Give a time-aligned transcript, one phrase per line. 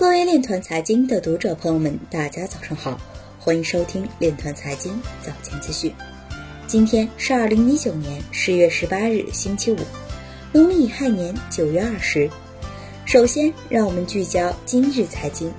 [0.00, 2.98] 各位链团财经的读者朋友们，大家早上好，
[3.38, 5.92] 欢迎收听链团财经早间资讯。
[6.66, 9.76] 今天是二零一九年十月十八日，星期五，
[10.52, 12.30] 农历乙亥年九月二十。
[13.04, 15.52] 首先，让我们聚焦今日财经。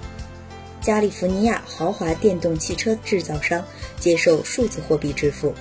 [0.82, 3.64] 加利福尼亚豪华电动汽车制造商
[4.00, 5.54] 接受数字货币支付。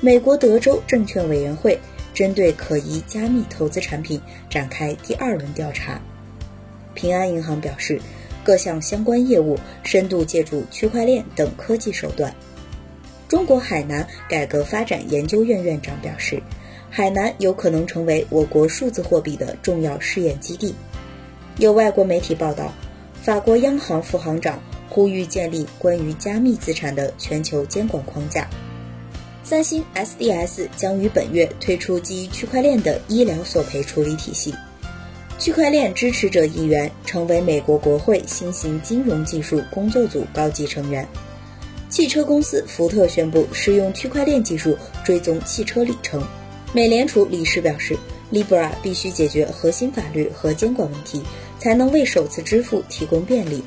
[0.00, 1.78] 美国德州证券委员会
[2.14, 6.00] 针对可疑加密投资产品展开第二轮调查。
[7.00, 7.98] 平安银行表示，
[8.44, 12.34] 各项相关业务深度借助区块链等科技手段。
[13.26, 16.42] 中国海南改革发展研究院院长表示，
[16.90, 20.74] 海南有可能成为我国数字货币的重要试验基地。
[21.56, 22.70] 有外国媒体报道，
[23.22, 24.60] 法国央行副行长
[24.90, 28.46] 呼吁建立关于加密资产的全球监管框架。
[29.42, 34.54] 三星 SDS 将于本月推出基于区块链的医疗索赔处理体系。
[35.40, 41.08] 区块链支持者一员成为美国国会新型金融技术工作组高级成员。
[41.88, 46.22] 汽车公司福特宣布使用区块链技术追踪汽车里程。
[46.74, 47.96] 美联储理事表示
[48.30, 51.22] ，Libra 必须解决核心法律和监管问题，
[51.58, 53.64] 才能为首次支付提供便利。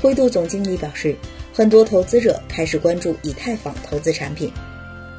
[0.00, 1.14] 灰度总经理表示，
[1.52, 4.50] 很多投资者开始关注以太坊投资产品。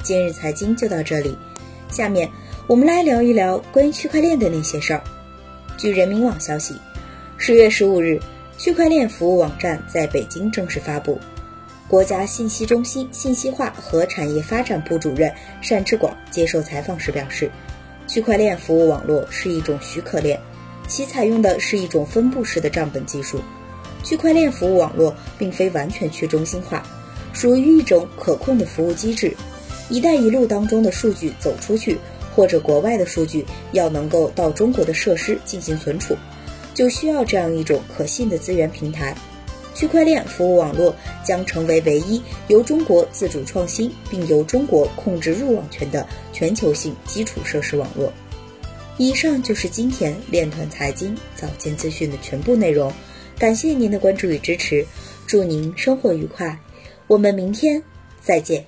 [0.02, 1.38] 今日财经就到这里，
[1.88, 2.28] 下面
[2.66, 5.00] 我们来聊一聊关于区块链的那些事儿。
[5.76, 6.76] 据人民网消息，
[7.36, 8.20] 十月十五日，
[8.56, 11.18] 区块链服务网站在北京正式发布。
[11.88, 15.32] 国家信息中心信息化和产业发展部主任
[15.68, 17.50] 单志广接受采访时表示，
[18.06, 20.38] 区块链服务网络是一种许可链，
[20.86, 23.40] 其采用的是一种分布式的账本技术。
[24.04, 26.86] 区块链服务网络并非完全去中心化，
[27.32, 29.34] 属于一种可控的服务机制。
[29.90, 31.98] “一带一路”当中的数据走出去。
[32.34, 36.16] 或者国外的数据要能够到中国的设施进行存储，
[36.74, 39.14] 就需要这样一种可信的资源平台。
[39.74, 48.12] 区块链服务网络将成为唯一由中国自主创新并由中国控制入网权的全球性基础设施网络。
[48.98, 52.92] 以上就是今天链团财经早间资讯的全部内容，
[53.36, 54.86] 感谢您的关注与支持，
[55.26, 56.56] 祝您生活愉快，
[57.08, 57.82] 我们明天
[58.22, 58.64] 再见。